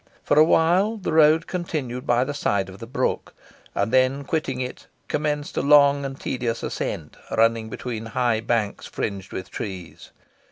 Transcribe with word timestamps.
For 0.23 0.35
a 0.39 0.43
while 0.43 0.97
the 0.97 1.13
road 1.13 1.45
continued 1.45 2.07
by 2.07 2.23
the 2.23 2.33
side 2.33 2.69
of 2.69 2.79
the 2.79 2.87
brook, 2.87 3.35
and 3.75 3.93
then 3.93 4.23
quitting 4.23 4.59
it, 4.59 4.87
commenced 5.07 5.57
a 5.57 5.61
long 5.61 6.05
and 6.05 6.19
tedious 6.19 6.63
ascent, 6.63 7.17
running 7.37 7.69
between 7.69 8.07
high 8.07 8.39
banks 8.39 8.87
fringed 8.87 9.31
with 9.31 9.51
trees. 9.51 10.09